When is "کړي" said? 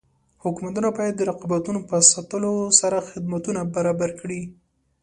4.19-4.41